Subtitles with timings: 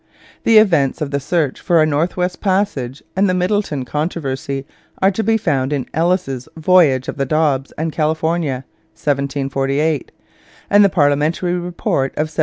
[0.45, 4.65] The events of the search for a North West Passage and the Middleton Controversy
[4.99, 10.11] are to be found in Ellis's Voyage of the Dobbs and California (1748)
[10.71, 12.37] and the Parliamentary Report of 1749.